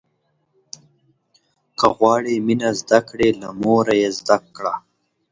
[1.79, 4.73] که غواړې مينه زده کړې، له موره يې زده کړه.